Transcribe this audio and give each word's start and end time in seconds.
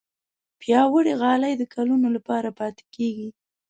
پیاوړې 0.59 1.13
غالۍ 1.21 1.53
د 1.57 1.63
کلونو 1.73 2.07
لپاره 2.15 2.49
پاتې 2.59 2.83
کېږي. 2.95 3.29